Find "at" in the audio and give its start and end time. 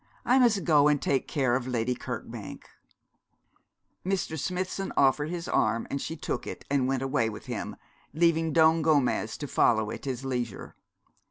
9.91-10.05